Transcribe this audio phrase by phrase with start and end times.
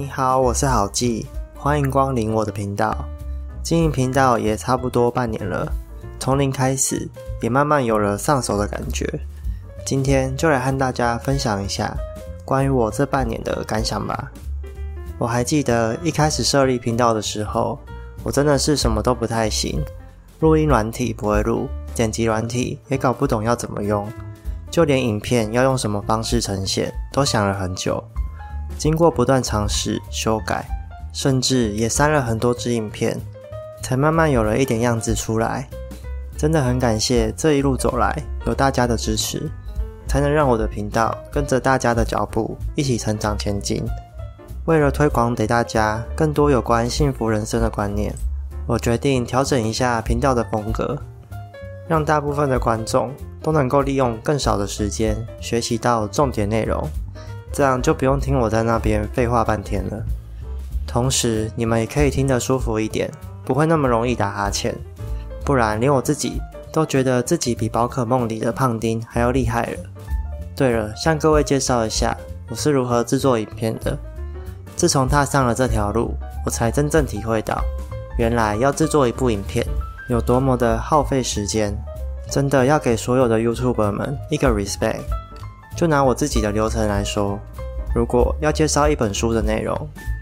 [0.00, 2.96] 你好，我是好记，欢迎光临我的频道。
[3.62, 5.70] 经营频道也差不多半年了，
[6.18, 7.06] 从零开始，
[7.42, 9.06] 也慢慢有了上手的感觉。
[9.84, 11.94] 今天就来和大家分享一下
[12.46, 14.32] 关于我这半年的感想吧。
[15.18, 17.78] 我还记得一开始设立频道的时候，
[18.22, 19.82] 我真的是什么都不太行，
[20.38, 24.10] 录音软体不会录，剪辑软体也搞不懂要怎么用，
[24.70, 28.02] 就连影片要用什么方式呈现都想了很久。
[28.78, 30.64] 经过不断尝试、修改，
[31.12, 33.18] 甚至也删了很多支影片，
[33.82, 35.68] 才慢慢有了一点样子出来。
[36.36, 38.16] 真的很感谢这一路走来
[38.46, 39.50] 有大家的支持，
[40.08, 43.84] 才能让我的频道跟着大家的脚步一起成长前进。
[44.64, 48.14] 为了推广给大家更多有关幸福人生的观念，
[48.66, 50.96] 我决定调整一下频道的风格，
[51.86, 56.88] 让大部分的观众都能够利用更少的时间学习到重点内容。
[57.52, 60.02] 这样就不用听我在那边废话半天了。
[60.86, 63.10] 同时，你们也可以听得舒服一点，
[63.44, 64.74] 不会那么容易打哈欠。
[65.44, 66.40] 不然，连我自己
[66.72, 69.78] 都觉得自己比宝可梦里的胖丁还要厉害了。
[70.56, 72.16] 对了，向各位介绍一下
[72.48, 73.96] 我是如何制作影片的。
[74.76, 76.14] 自从踏上了这条路，
[76.44, 77.62] 我才真正体会到，
[78.18, 79.64] 原来要制作一部影片
[80.08, 81.72] 有多么的耗费时间。
[82.30, 85.00] 真的要给所有的 YouTuber 们一个 respect。
[85.80, 87.40] 就拿我自己的流程来说，
[87.94, 89.74] 如果要介绍一本书的内容，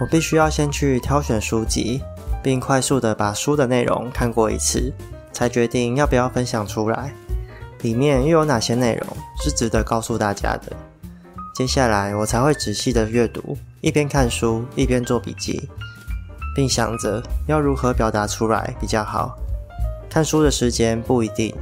[0.00, 2.00] 我必须要先去挑选书籍，
[2.42, 4.90] 并快速的把书的内容看过一次，
[5.30, 7.12] 才决定要不要分享出来。
[7.82, 9.06] 里面又有哪些内容
[9.42, 10.72] 是值得告诉大家的？
[11.54, 15.68] 接下来我才会仔细的阅读，一边看书一边做笔记，
[16.56, 19.36] 并想着要如何表达出来比较好。
[20.08, 21.54] 看书的时间不一定，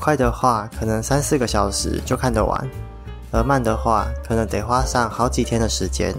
[0.00, 2.66] 快的话可能三四个小时就看得完。
[3.34, 6.14] 而慢的话，可能得花上好几天的时间。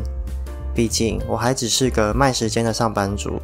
[0.74, 3.42] 毕竟我还只是个卖时间的上班族，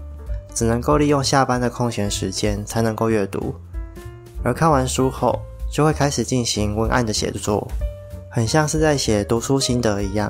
[0.53, 3.55] 只能够利用下班的空闲时间才能够阅读。
[4.43, 5.39] 而看完书后，
[5.71, 7.65] 就会开始进行文案的写作，
[8.29, 10.29] 很像是在写读书心得一样。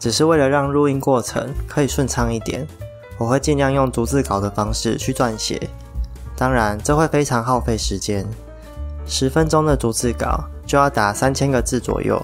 [0.00, 2.66] 只是为了让录音过程可以顺畅一点，
[3.16, 5.70] 我会尽量用逐字稿的方式去撰写。
[6.36, 8.26] 当然，这会非常耗费时间，
[9.06, 12.20] 十分钟的逐字稿就要打三千个字左右。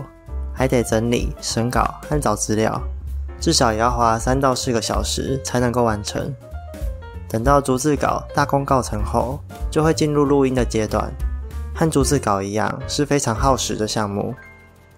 [0.58, 2.82] 还得整理、审稿和找资料，
[3.38, 6.34] 至少也要花三到四个小时才能够完成。
[7.28, 9.38] 等到逐字稿大功告成后，
[9.70, 11.12] 就会进入录音的阶段。
[11.76, 14.34] 和逐字稿一样，是非常耗时的项目。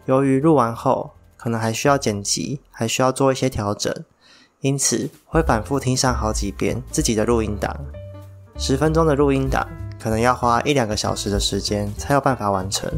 [0.06, 3.94] 由于录完后可能还需要剪辑，还需要做一些调整，
[4.60, 7.76] 因此会反复听上好几遍自己的录音档。
[8.56, 9.68] 十分钟的录音档，
[10.02, 12.90] 可能要花一两个小时的时间才有办法完成。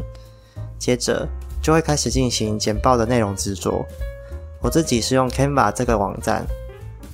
[0.79, 1.27] 接着。
[1.63, 3.85] 就会开始进行简报的内容制作。
[4.59, 6.45] 我自己是用 Canva 这个网站，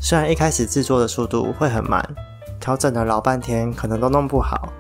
[0.02, 2.04] 虽然一开始制作的速度会很慢，
[2.60, 4.74] 调整了老半天可能都弄不好，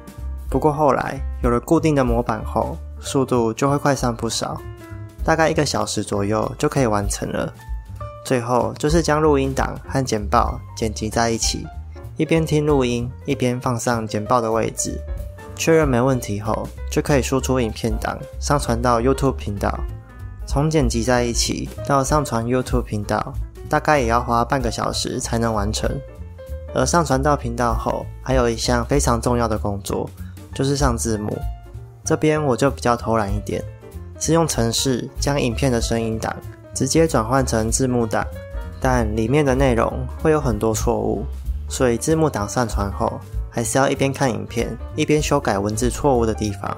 [0.50, 4.59] 不过后来有了固定的模板后，速度就会快上不少，
[5.24, 7.53] 大概一个小时左右就可以完成了。
[8.25, 11.66] 最后就是将录音档和简报剪辑在一起，
[12.18, 15.00] 一边听录音，一边放上简报的位置。
[15.59, 19.78] 确认没问题后，就可以输出影片档，上传到 YouTube 频道。
[20.47, 23.34] 从剪辑在一起到上传 YouTube 频道，
[23.68, 25.92] 大概也要花半个小时才能完成。
[26.74, 30.09] 而上传到频道后，还有一项非常重要的工作，
[30.56, 31.38] 就是上字幕。
[32.06, 33.62] 这边我就比较偷懒一点，
[34.18, 36.34] 是用程式将影片的声音档
[36.74, 38.26] 直接转换成字幕档，
[38.80, 39.91] 但里面的内容
[40.24, 41.26] 会有很多错误，
[41.68, 43.20] 所以字幕档上传后。
[43.49, 46.77] 还是要一边看影片一边修改文字错误的地方，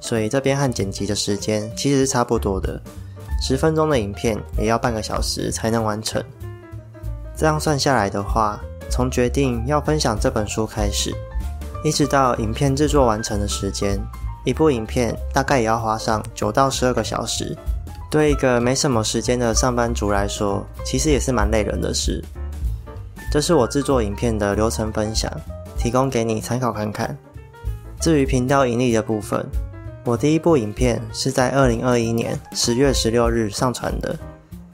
[0.00, 2.80] 所以这边和剪辑的时间其实是差不多的。
[3.42, 6.22] 十分钟的影片也要半个小时才能完成。
[7.36, 8.58] 这样算下来的话，
[8.88, 11.14] 从决定要分享这本书开始，
[11.84, 14.00] 一直到影片制作完成的时间，
[14.44, 17.56] 一部影片大概也要花上九到十二个小时。
[18.10, 22.24] 对一个没什么时间的上班族来说，其实也是蛮累人的事。
[23.30, 25.30] 这是我制作影片的流程分享。
[25.86, 27.16] 提供给你参考看看。
[28.00, 29.46] 至于频道盈利的部分，
[30.04, 34.18] 我第一部影片是在二零二一年十月十六日上传的，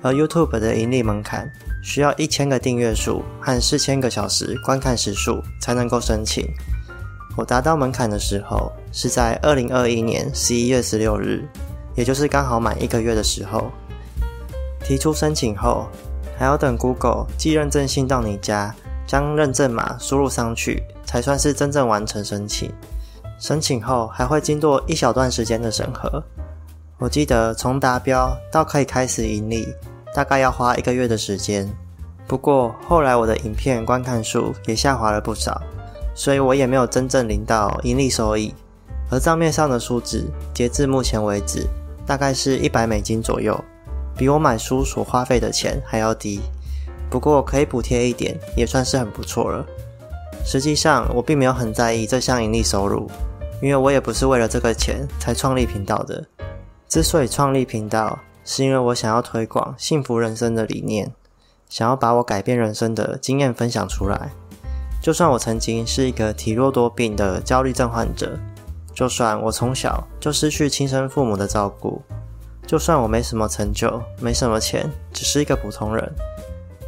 [0.00, 1.46] 而 YouTube 的盈利门槛
[1.84, 6.48] 需要一千个订阅数和四千个小时观看时数才能够申请。
[7.36, 11.46] 我达到门槛的时候是在二零二一年十一月十六日，
[11.94, 13.70] 也就是刚好满一个月的时候。
[14.82, 15.86] 提出申请后，
[16.38, 18.74] 还要等 Google 寄认证信到你家。
[19.12, 22.72] 将认证码输入上去，才算是真正完成申请。
[23.38, 26.24] 申请后还会经过一小段时间的审核。
[26.96, 29.68] 我记得从达标到可以开始盈利，
[30.14, 31.70] 大概要花一个月的时间。
[32.26, 35.60] 不过后来我的影片观看数也下滑了不少，
[36.14, 38.54] 所以我也没有真正领到盈利收益。
[39.10, 40.24] 而账面上的数字，
[40.54, 41.66] 截至目前为止，
[42.06, 43.62] 大概是一百美金左右，
[44.16, 46.40] 比我买书所花费的钱还要低。
[47.12, 49.66] 不过可以补贴一点，也算是很不错了。
[50.46, 53.06] 实际上，我并没有很在意这项盈利收入，
[53.60, 56.24] 因为我也不是为了这个钱才创立频道的。
[56.88, 61.12] 之所以创立频道，是因为我想要推广幸福人生的理念，
[61.68, 64.30] 想要把我改变人生的经验分享出来。
[65.02, 68.38] 就算我曾经是一个体弱多病的焦虑症患者。
[68.94, 72.00] 就算我从小就失去亲生父母的照顾，
[72.66, 76.10] 就算我没什么成就、没什么钱，只是一个普通人，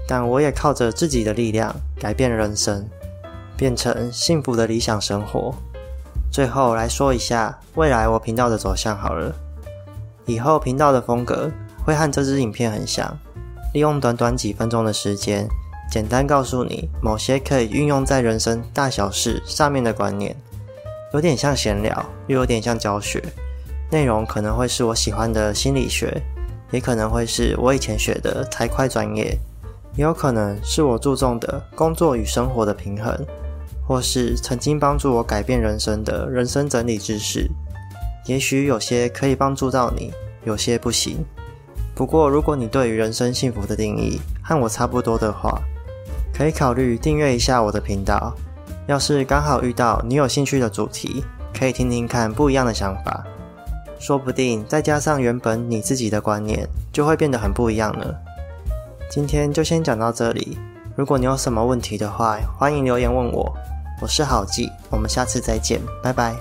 [0.07, 2.89] 但我也靠着自己的力量改变人生，
[3.57, 5.55] 变成幸福的理想生活。
[6.31, 9.35] 最后来说一下未来我频道的走向好了，
[10.27, 11.51] 以后频道的风格
[11.85, 13.17] 会和这支影片很像，
[13.73, 15.47] 利用短短几分钟的时间，
[15.91, 20.35] 简单告诉你某些可以运用在人生大小事上面的观念。
[21.13, 23.23] 有点像闲聊，又有点像教学。
[23.93, 26.21] 内容可能会是我喜欢的心理学，
[26.73, 29.39] 也可能会是我以前学的财会专业，
[29.97, 33.17] 也有可能是我注重的工作与生活的平衡，
[33.87, 37.49] 或是曾经帮助我改变人生的人生整理知识。
[38.27, 40.13] 也许有些可以帮助到你，
[40.45, 41.25] 有些不行。
[41.95, 45.63] 不过，如果你对于人生幸福的定义和我差不多的话，
[46.37, 48.35] 可以考虑订阅一下我的频道。
[48.87, 51.23] 要是刚好遇到你有兴趣的主题，
[51.57, 53.25] 可以听听看不一样的想法，
[54.01, 58.13] 说不定再加上原本你自己的观念，就会变得很不一样了。
[59.15, 60.59] 今天就先讲到这里，
[60.97, 63.49] 如果你有什么问题的话，欢迎留言问我。
[64.03, 66.35] 我是好记，我们下次再见，拜拜。